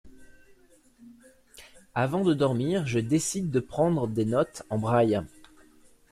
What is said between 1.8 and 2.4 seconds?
Avant de